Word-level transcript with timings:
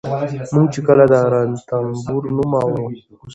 موږ 0.53 0.67
چې 0.73 0.79
کله 0.87 1.03
د 1.13 1.15
رنتنبور 1.33 2.23
نوم 2.35 2.51
اورو 2.61 2.85